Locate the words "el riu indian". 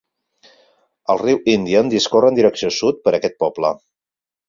1.15-1.93